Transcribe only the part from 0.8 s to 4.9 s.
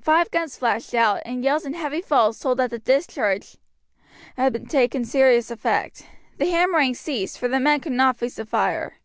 out, and yells and heavy falls told that the discharge had